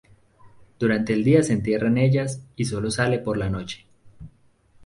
Durante 0.79 1.13
el 1.13 1.23
día 1.23 1.43
se 1.43 1.53
entierra 1.53 1.87
en 1.87 1.99
ellas 1.99 2.41
y 2.55 2.65
solo 2.65 2.89
sale 2.89 3.19
por 3.19 3.37
la 3.37 3.51
noche. 3.51 3.85